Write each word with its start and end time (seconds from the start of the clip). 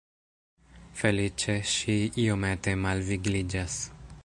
Feliĉe 1.01 1.57
ŝi 1.73 1.99
iomete 2.25 2.75
malvigliĝas. 2.87 3.79